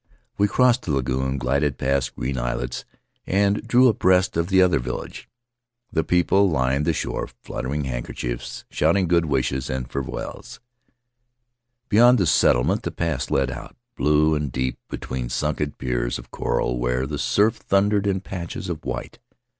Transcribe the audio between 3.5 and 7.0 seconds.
drew abreast of the other village. The people lined the